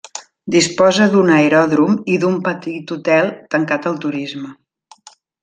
Disposa 0.53 1.05
d'un 1.11 1.29
aeròdrom 1.35 1.99
i 2.13 2.15
d'un 2.23 2.39
petit 2.49 2.95
hotel 2.97 3.31
tancat 3.53 3.87
al 3.93 4.01
turisme. 4.07 4.53